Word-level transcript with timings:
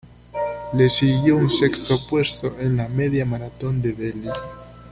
Le 0.73 0.89
siguió 0.89 1.37
un 1.37 1.47
sexto 1.47 1.99
puesto 2.09 2.59
en 2.59 2.75
la 2.75 2.87
media 2.87 3.23
maratón 3.23 3.83
de 3.83 3.93
Delhi. 3.93 4.31